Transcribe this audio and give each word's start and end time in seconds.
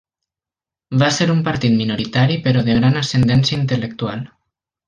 Va 1.01 1.09
ser 1.17 1.27
un 1.33 1.43
partit 1.49 1.77
minoritari 1.83 2.39
però 2.49 2.65
de 2.71 2.79
gran 2.81 3.01
ascendència 3.05 3.59
intel·lectual. 3.63 4.29